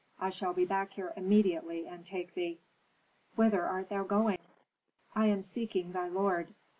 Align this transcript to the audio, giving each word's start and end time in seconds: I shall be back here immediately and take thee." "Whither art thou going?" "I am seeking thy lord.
I 0.19 0.31
shall 0.31 0.51
be 0.53 0.65
back 0.65 0.93
here 0.93 1.13
immediately 1.15 1.85
and 1.85 2.03
take 2.03 2.33
thee." 2.33 2.59
"Whither 3.35 3.61
art 3.63 3.89
thou 3.89 4.03
going?" 4.03 4.39
"I 5.13 5.27
am 5.27 5.43
seeking 5.43 5.91
thy 5.91 6.07
lord. 6.07 6.55